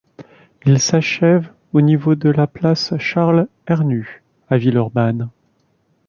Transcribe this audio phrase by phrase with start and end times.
[0.65, 5.29] Il s'achève au niveau de la place Charles Hernu, à Villeurbanne.